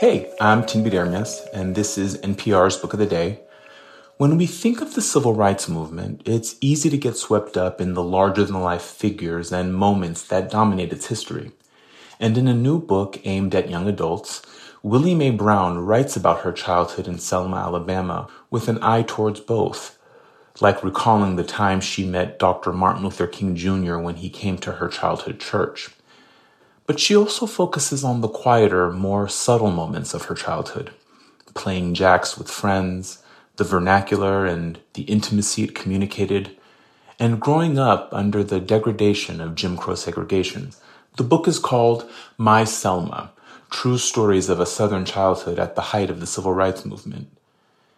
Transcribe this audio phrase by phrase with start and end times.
[0.00, 3.40] Hey, I'm Tinbete Ermyas, and this is NPR's Book of the Day.
[4.16, 7.92] When we think of the civil rights movement, it's easy to get swept up in
[7.92, 11.52] the larger than life figures and moments that dominate its history.
[12.18, 14.40] And in a new book aimed at young adults,
[14.82, 19.98] Willie Mae Brown writes about her childhood in Selma, Alabama, with an eye towards both,
[20.62, 22.72] like recalling the time she met Dr.
[22.72, 23.98] Martin Luther King Jr.
[23.98, 25.90] when he came to her childhood church.
[26.90, 30.90] But she also focuses on the quieter, more subtle moments of her childhood,
[31.54, 33.22] playing jacks with friends,
[33.54, 36.50] the vernacular and the intimacy it communicated,
[37.16, 40.72] and growing up under the degradation of Jim Crow segregation.
[41.16, 43.30] The book is called My Selma
[43.70, 47.28] True Stories of a Southern Childhood at the Height of the Civil Rights Movement.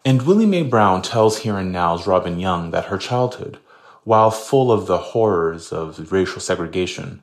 [0.05, 3.59] And Willie Mae Brown tells Here and Now's Robin Young that her childhood,
[4.05, 7.23] while full of the horrors of racial segregation,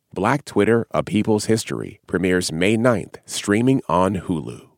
[0.13, 4.70] Black Twitter, A People's History premieres May 9th, streaming on Hulu.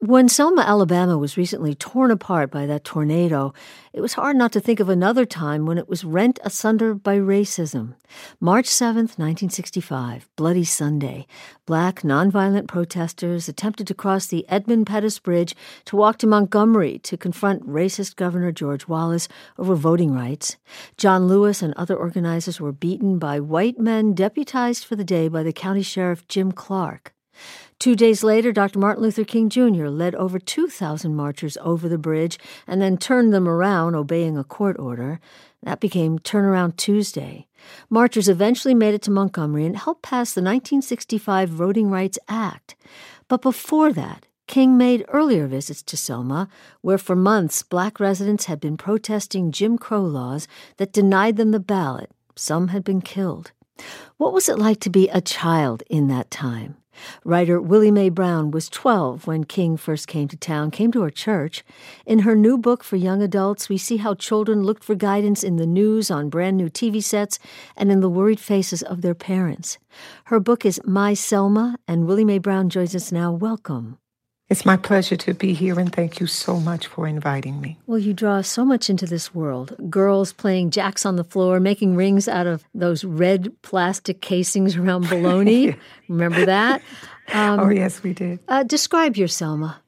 [0.00, 3.54] When Selma, Alabama was recently torn apart by that tornado,
[3.92, 7.16] it was hard not to think of another time when it was rent asunder by
[7.16, 7.94] racism.
[8.38, 11.26] March 7th, 1965, Bloody Sunday.
[11.64, 15.54] Black nonviolent protesters attempted to cross the Edmund Pettus Bridge
[15.86, 19.28] to walk to Montgomery to confront racist Governor George Wallace
[19.58, 20.56] over voting rights.
[20.98, 25.42] John Lewis and other organizers were beaten by white men deputized for the day by
[25.42, 27.14] the county sheriff Jim Clark.
[27.84, 28.78] Two days later, Dr.
[28.78, 29.88] Martin Luther King Jr.
[29.88, 34.78] led over 2,000 marchers over the bridge and then turned them around, obeying a court
[34.78, 35.20] order.
[35.62, 37.46] That became Turnaround Tuesday.
[37.90, 42.74] Marchers eventually made it to Montgomery and helped pass the 1965 Voting Rights Act.
[43.28, 46.48] But before that, King made earlier visits to Selma,
[46.80, 51.60] where for months black residents had been protesting Jim Crow laws that denied them the
[51.60, 52.10] ballot.
[52.34, 53.52] Some had been killed.
[54.16, 56.78] What was it like to be a child in that time?
[57.24, 61.10] Writer Willie Mae Brown was 12 when King first came to town, came to her
[61.10, 61.64] church.
[62.06, 65.56] In her new book for young adults, we see how children looked for guidance in
[65.56, 67.38] the news, on brand new TV sets,
[67.76, 69.78] and in the worried faces of their parents.
[70.26, 73.32] Her book is My Selma, and Willie Mae Brown joins us now.
[73.32, 73.98] Welcome.
[74.50, 77.78] It's my pleasure to be here, and thank you so much for inviting me.
[77.86, 79.74] Well, you draw so much into this world.
[79.88, 85.08] Girls playing jacks on the floor, making rings out of those red plastic casings around
[85.08, 85.74] bologna.
[86.08, 86.82] Remember that?
[87.32, 88.38] Um, oh, yes, we did.
[88.48, 89.80] Uh, describe your Selma.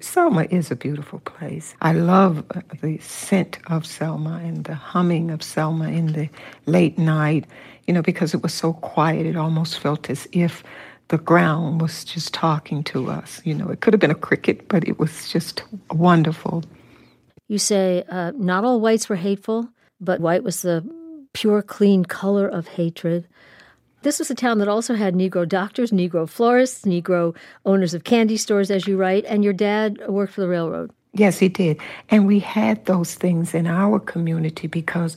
[0.00, 1.74] Selma is a beautiful place.
[1.82, 6.30] I love uh, the scent of Selma and the humming of Selma in the
[6.64, 7.44] late night,
[7.86, 10.64] you know, because it was so quiet, it almost felt as if
[11.08, 13.40] the ground was just talking to us.
[13.44, 16.64] You know, it could have been a cricket, but it was just wonderful.
[17.48, 19.68] You say uh, not all whites were hateful,
[20.00, 20.86] but white was the
[21.32, 23.26] pure, clean color of hatred.
[24.02, 28.36] This was a town that also had Negro doctors, Negro florists, Negro owners of candy
[28.36, 30.92] stores, as you write, and your dad worked for the railroad.
[31.14, 31.80] Yes, he did.
[32.10, 35.16] And we had those things in our community because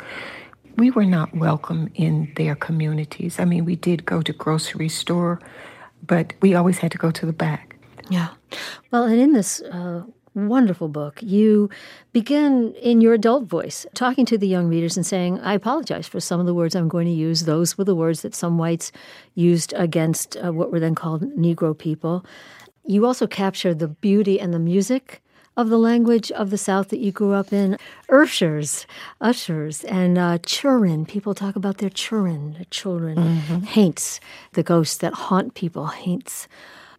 [0.78, 3.40] we were not welcome in their communities.
[3.40, 5.40] I mean, we did go to grocery store
[6.06, 7.76] but we always had to go to the back.
[8.10, 8.30] Yeah.
[8.92, 10.04] Well, and in this uh,
[10.34, 11.70] wonderful book, you
[12.14, 16.20] begin in your adult voice talking to the young readers and saying, I apologize for
[16.20, 17.46] some of the words I'm going to use.
[17.46, 18.92] Those were the words that some whites
[19.36, 22.26] used against uh, what were then called Negro people.
[22.86, 25.22] You also capture the beauty and the music
[25.62, 27.78] of the language of the South that you grew up in.
[28.10, 28.86] Urshers,
[29.22, 31.06] ushers, and uh, children.
[31.06, 33.18] People talk about their churin, their children.
[33.18, 33.60] Mm-hmm.
[33.60, 34.20] Haints,
[34.54, 35.88] the ghosts that haunt people.
[35.88, 36.48] Haints.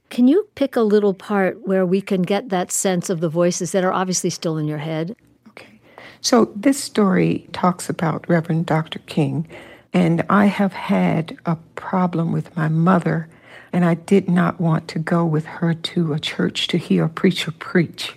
[0.08, 3.72] Can you pick a little part where we can get that sense of the voices
[3.72, 5.16] that are obviously still in your head?
[5.48, 5.80] Okay.
[6.20, 9.00] So this story talks about Reverend Dr.
[9.00, 9.48] King,
[9.92, 13.28] and I have had a problem with my mother,
[13.72, 17.08] and I did not want to go with her to a church to hear a
[17.08, 18.14] preacher preach.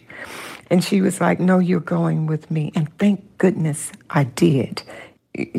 [0.70, 2.72] And she was like, No, you're going with me.
[2.76, 4.84] And thank goodness I did.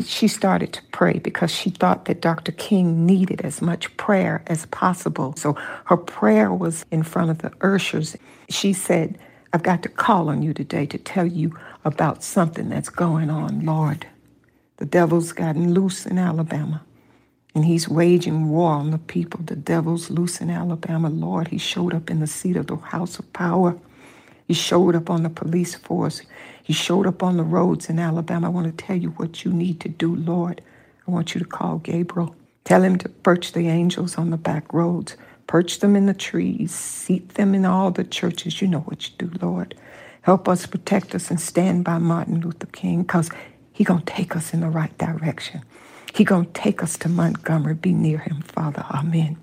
[0.03, 2.51] She started to pray because she thought that Dr.
[2.53, 5.35] King needed as much prayer as possible.
[5.37, 5.53] So
[5.85, 8.17] her prayer was in front of the Urshers.
[8.49, 9.17] She said,
[9.53, 13.65] I've got to call on you today to tell you about something that's going on,
[13.65, 14.07] Lord.
[14.77, 16.83] The devil's gotten loose in Alabama.
[17.55, 19.41] and he's waging war on the people.
[19.43, 21.09] The devil's loose in Alabama.
[21.09, 23.77] Lord, he showed up in the seat of the House of Power.
[24.47, 26.21] He showed up on the police force.
[26.63, 28.47] He showed up on the roads in Alabama.
[28.47, 30.61] I want to tell you what you need to do, Lord.
[31.07, 32.35] I want you to call Gabriel.
[32.63, 35.15] Tell him to perch the angels on the back roads,
[35.47, 38.61] perch them in the trees, seat them in all the churches.
[38.61, 39.75] You know what you do, Lord.
[40.21, 43.29] Help us, protect us, and stand by Martin Luther King, because
[43.71, 45.61] he going to take us in the right direction.
[46.13, 47.75] He gonna take us to Montgomery.
[47.75, 48.83] Be near him, Father.
[48.89, 49.37] Amen.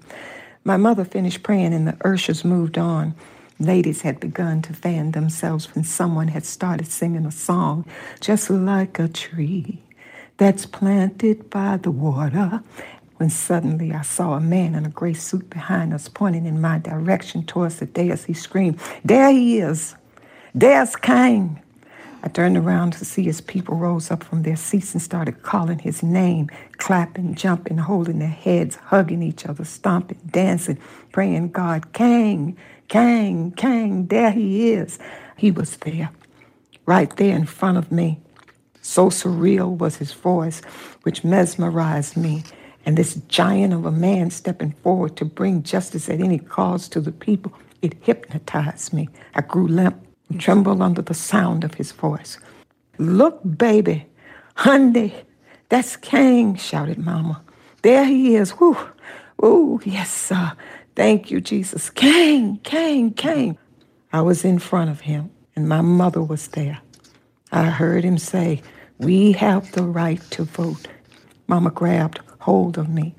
[0.64, 3.14] My mother finished praying and the ushers moved on.
[3.60, 7.86] Ladies had begun to fan themselves when someone had started singing a song,
[8.20, 9.80] just like a tree
[10.38, 12.62] that's planted by the water.
[13.18, 16.78] When suddenly I saw a man in a gray suit behind us pointing in my
[16.78, 18.24] direction towards the dais.
[18.24, 19.94] He screamed, There he is!
[20.52, 21.60] There's King!
[22.24, 25.78] I turned around to see his people rose up from their seats and started calling
[25.78, 26.48] his name,
[26.78, 30.78] clapping, jumping, holding their heads, hugging each other, stomping, dancing,
[31.12, 32.56] praying, God, King,
[32.88, 34.98] King, King, there he is.
[35.36, 36.08] He was there,
[36.86, 38.18] right there in front of me.
[38.80, 40.62] So surreal was his voice,
[41.02, 42.42] which mesmerized me.
[42.86, 47.02] And this giant of a man stepping forward to bring justice at any cost to
[47.02, 49.10] the people, it hypnotized me.
[49.34, 52.38] I grew limp and trembled under the sound of his voice.
[52.98, 54.06] Look, baby,
[54.56, 55.12] Hundy,
[55.68, 57.42] that's King, shouted Mama.
[57.82, 58.52] There he is.
[58.52, 58.76] Whoo,
[59.38, 60.52] whoo, yes, sir.
[60.96, 61.90] Thank you, Jesus.
[61.90, 63.58] King, King, King.
[64.12, 66.78] I was in front of him, and my mother was there.
[67.50, 68.62] I heard him say,
[68.98, 70.86] We have the right to vote.
[71.46, 73.14] Mama grabbed hold of me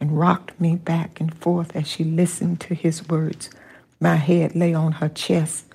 [0.00, 3.50] and rocked me back and forth as she listened to his words.
[4.00, 5.66] My head lay on her chest,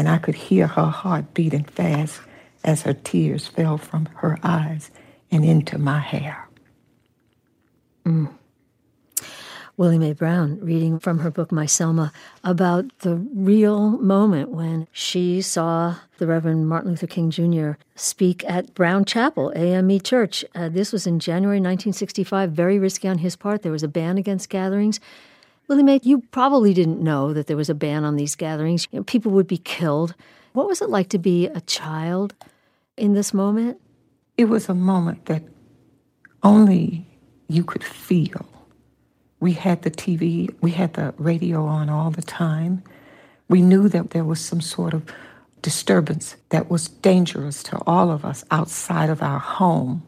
[0.00, 2.22] and I could hear her heart beating fast
[2.64, 4.90] as her tears fell from her eyes
[5.30, 6.48] and into my hair.
[8.06, 8.32] Mm.
[9.76, 15.42] Willie Mae Brown reading from her book My Selma about the real moment when she
[15.42, 17.72] saw the Reverend Martin Luther King Jr.
[17.94, 20.46] speak at Brown Chapel, AME Church.
[20.54, 23.60] Uh, this was in January 1965, very risky on his part.
[23.60, 24.98] There was a ban against gatherings.
[25.70, 28.88] Willie Mae, you probably didn't know that there was a ban on these gatherings.
[28.90, 30.16] You know, people would be killed.
[30.52, 32.34] What was it like to be a child
[32.96, 33.80] in this moment?
[34.36, 35.44] It was a moment that
[36.42, 37.06] only
[37.46, 38.48] you could feel.
[39.38, 42.82] We had the TV, we had the radio on all the time.
[43.48, 45.04] We knew that there was some sort of
[45.62, 50.02] disturbance that was dangerous to all of us outside of our home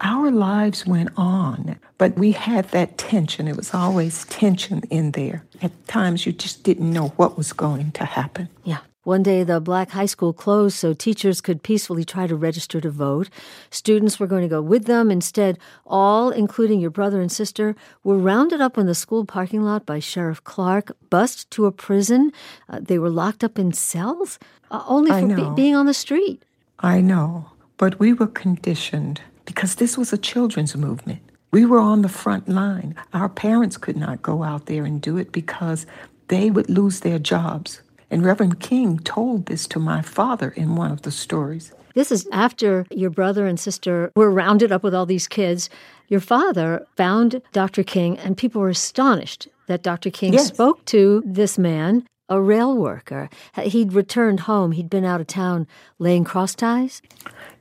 [0.00, 3.48] our lives went on, but we had that tension.
[3.48, 5.44] It was always tension in there.
[5.62, 8.48] At times, you just didn't know what was going to happen.
[8.64, 8.78] Yeah.
[9.04, 12.90] One day, the black high school closed so teachers could peacefully try to register to
[12.90, 13.30] vote.
[13.70, 15.10] Students were going to go with them.
[15.10, 17.74] Instead, all, including your brother and sister,
[18.04, 22.32] were rounded up in the school parking lot by Sheriff Clark, bused to a prison.
[22.68, 24.38] Uh, they were locked up in cells,
[24.70, 26.42] uh, only for be- being on the street.
[26.80, 31.20] I know, but we were conditioned because this was a children's movement.
[31.52, 32.94] We were on the front line.
[33.14, 35.86] Our parents could not go out there and do it because
[36.28, 37.80] they would lose their jobs.
[38.10, 41.72] And Reverend King told this to my father in one of the stories.
[41.94, 45.70] This is after your brother and sister were rounded up with all these kids.
[46.08, 47.82] Your father found Dr.
[47.82, 50.10] King, and people were astonished that Dr.
[50.10, 50.48] King yes.
[50.48, 53.30] spoke to this man, a rail worker.
[53.62, 55.66] He'd returned home, he'd been out of town
[55.98, 57.00] laying cross ties.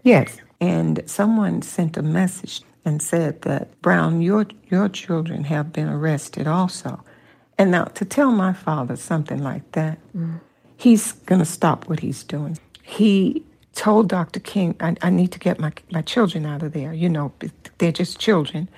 [0.04, 0.38] Yes.
[0.60, 6.48] And someone sent a message and said that, Brown, your, your children have been arrested
[6.48, 7.04] also.
[7.58, 10.40] And now to tell my father something like that, mm.
[10.78, 12.58] he's going to stop what he's doing.
[12.84, 14.40] He told Dr.
[14.40, 16.94] King, I, I need to get my, my children out of there.
[16.94, 17.32] You know,
[17.78, 18.70] they're just children.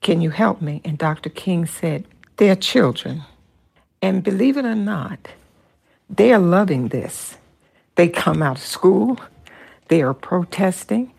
[0.00, 0.80] Can you help me?
[0.84, 1.30] And Dr.
[1.30, 3.22] King said, They're children.
[4.00, 5.28] And believe it or not,
[6.08, 7.36] they are loving this.
[7.96, 9.18] They come out of school,
[9.88, 11.12] they are protesting,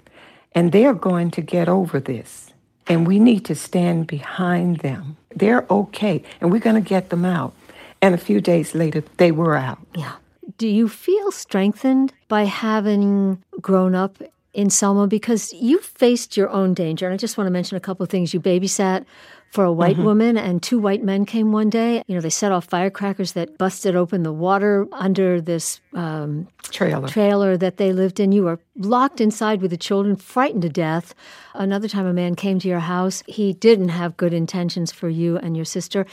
[0.53, 2.53] and they're going to get over this.
[2.87, 5.17] And we need to stand behind them.
[5.35, 7.53] They're okay, and we're going to get them out.
[8.01, 9.79] And a few days later, they were out.
[9.95, 10.13] Yeah.
[10.57, 14.17] Do you feel strengthened by having grown up
[14.53, 15.07] in Selma?
[15.07, 17.05] Because you faced your own danger.
[17.05, 18.33] And I just want to mention a couple of things.
[18.33, 19.05] You babysat
[19.51, 20.05] for a white mm-hmm.
[20.05, 22.03] woman, and two white men came one day.
[22.07, 27.07] You know, they set off firecrackers that busted open the water under this um, trailer.
[27.07, 28.31] trailer that they lived in.
[28.31, 31.15] You were locked inside with the children, frightened to death.
[31.53, 33.23] Another time, a man came to your house.
[33.27, 36.05] He didn't have good intentions for you and your sister.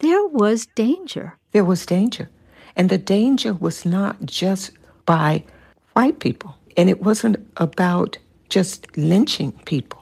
[0.00, 1.36] There was danger.
[1.52, 2.28] There was danger.
[2.76, 4.72] And the danger was not just
[5.06, 5.44] by
[5.94, 8.18] white people, and it wasn't about
[8.48, 10.00] just lynching people.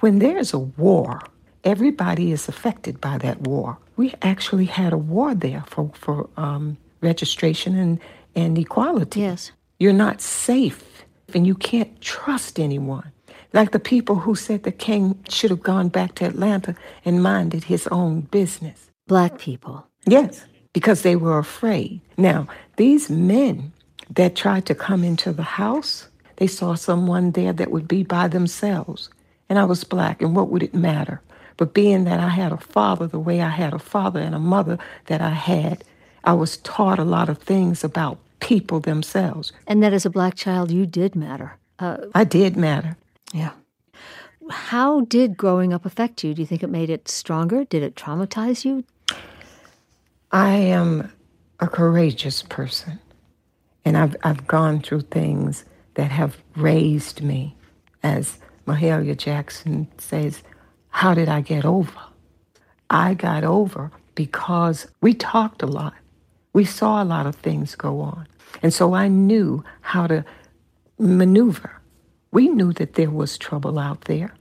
[0.00, 1.20] When there's a war,
[1.66, 3.76] everybody is affected by that war.
[3.96, 8.00] We actually had a war there for, for um, registration and,
[8.34, 9.20] and equality.
[9.20, 9.50] Yes.
[9.78, 11.04] You're not safe
[11.34, 13.10] and you can't trust anyone.
[13.52, 17.64] Like the people who said the king should have gone back to Atlanta and minded
[17.64, 18.90] his own business.
[19.08, 19.86] Black people.
[20.06, 22.00] Yes, because they were afraid.
[22.16, 22.46] Now,
[22.76, 23.72] these men
[24.10, 28.28] that tried to come into the house, they saw someone there that would be by
[28.28, 29.10] themselves.
[29.48, 31.20] And I was black, and what would it matter?
[31.56, 34.38] But being that I had a father the way I had a father and a
[34.38, 35.84] mother that I had,
[36.24, 39.52] I was taught a lot of things about people themselves.
[39.66, 41.56] And that as a black child, you did matter.
[41.78, 42.96] Uh, I did matter.
[43.32, 43.52] Yeah.
[44.50, 46.34] How did growing up affect you?
[46.34, 47.64] Do you think it made it stronger?
[47.64, 48.84] Did it traumatize you?
[50.30, 51.10] I am
[51.60, 52.98] a courageous person.
[53.84, 57.56] And I've, I've gone through things that have raised me.
[58.02, 60.42] As Mahalia Jackson says,
[60.96, 62.00] How did I get over?
[62.88, 65.92] I got over because we talked a lot.
[66.54, 68.26] We saw a lot of things go on.
[68.62, 70.24] And so I knew how to
[70.98, 71.82] maneuver.
[72.32, 74.32] We knew that there was trouble out there.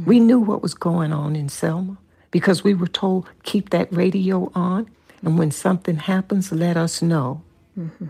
[0.00, 0.10] Mm-hmm.
[0.10, 1.96] We knew what was going on in Selma
[2.32, 4.90] because we were told, keep that radio on.
[5.22, 7.44] And when something happens, let us know.
[7.78, 8.06] Mm-hmm.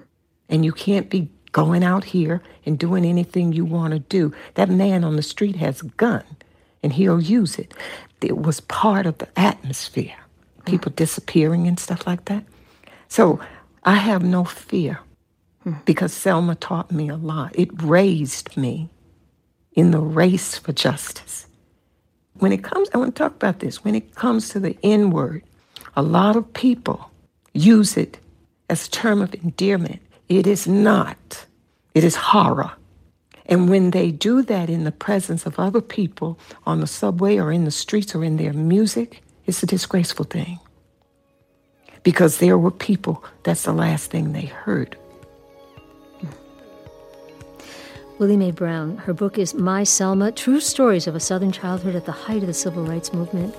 [0.48, 4.32] And you can't be going out here and doing anything you want to do.
[4.54, 6.24] That man on the street has a gun
[6.86, 7.74] and he'll use it.
[8.20, 10.14] It was part of the atmosphere.
[10.66, 11.02] People mm-hmm.
[11.02, 12.44] disappearing and stuff like that.
[13.08, 13.40] So
[13.82, 15.00] I have no fear
[15.84, 17.58] because Selma taught me a lot.
[17.58, 18.88] It raised me
[19.72, 21.48] in the race for justice.
[22.34, 23.82] When it comes, I want to talk about this.
[23.82, 25.42] When it comes to the N word,
[25.96, 27.10] a lot of people
[27.52, 28.20] use it
[28.70, 30.02] as a term of endearment.
[30.28, 31.46] It is not,
[31.94, 32.70] it is horror.
[33.48, 37.52] And when they do that in the presence of other people on the subway or
[37.52, 40.58] in the streets or in their music, it's a disgraceful thing.
[42.02, 44.96] Because there were people, that's the last thing they heard.
[48.18, 48.96] Willie Mae Brown.
[48.96, 52.46] Her book is My Selma True Stories of a Southern Childhood at the Height of
[52.46, 53.54] the Civil Rights Movement.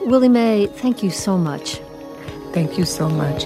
[0.00, 1.80] Willie Mae, thank you so much.
[2.52, 3.44] Thank you so much.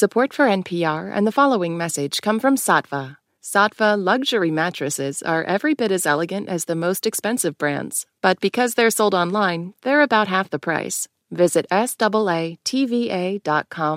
[0.00, 5.74] Support for NPR and the following message come from Saatva Saatva luxury mattresses are every
[5.74, 10.26] bit as elegant as the most expensive brands, but because they're sold online, they're about
[10.26, 11.06] half the price.
[11.30, 12.56] Visit SAATVA.com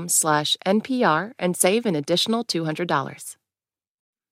[0.10, 3.38] slash NPR and save an additional $200.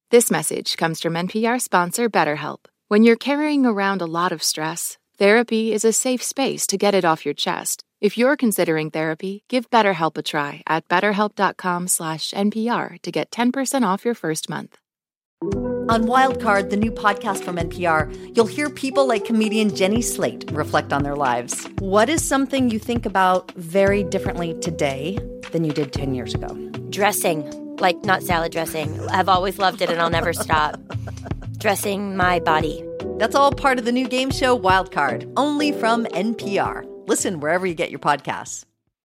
[0.09, 2.65] This message comes from NPR sponsor BetterHelp.
[2.89, 6.95] When you're carrying around a lot of stress, therapy is a safe space to get
[6.95, 7.83] it off your chest.
[8.01, 13.83] If you're considering therapy, give BetterHelp a try at betterhelp.com slash NPR to get 10%
[13.83, 14.79] off your first month.
[15.93, 20.91] On Wildcard, the new podcast from NPR, you'll hear people like comedian Jenny Slate reflect
[20.91, 21.67] on their lives.
[21.77, 25.19] What is something you think about very differently today
[25.51, 26.47] than you did 10 years ago?
[26.89, 27.45] Dressing,
[27.77, 28.99] like not salad dressing.
[29.09, 30.79] I've always loved it and I'll never stop.
[31.59, 32.83] Dressing my body.
[33.21, 36.87] That's all part of the new game show Wildcard, only from NPR.
[37.07, 38.65] Listen wherever you get your podcasts.